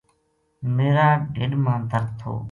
میرا 0.75 1.07
ڈھیڈ 1.33 1.51
ما 1.63 1.75
درد 1.91 2.09
تھو 2.19 2.33